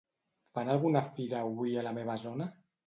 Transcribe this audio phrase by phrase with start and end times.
[0.57, 2.53] Fan alguna fira avui a la meva zona?